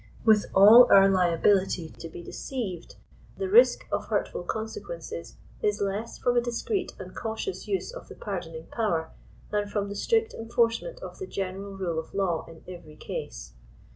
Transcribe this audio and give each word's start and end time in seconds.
With^ 0.25 0.45
all 0.55 0.91
our 0.91 1.07
liability 1.07 1.87
to 1.99 2.09
be 2.09 2.23
deceived, 2.23 2.95
the 3.37 3.47
risk 3.47 3.85
of 3.91 4.07
hurtful 4.07 4.41
consequences 4.41 5.37
is 5.61 5.79
less 5.79 6.17
fromadis 6.17 6.65
creet 6.65 6.99
and 6.99 7.15
cautious 7.15 7.67
use 7.67 7.91
of 7.91 8.07
the 8.07 8.15
pardoning 8.15 8.65
power, 8.71 9.11
than 9.51 9.67
from 9.67 9.89
the 9.89 9.95
strict 9.95 10.33
enforcement 10.33 10.99
of 11.01 11.19
the 11.19 11.27
general 11.27 11.77
rule 11.77 11.99
of 11.99 12.15
law 12.15 12.47
in 12.49 12.63
every 12.67 12.95
case. 12.95 13.53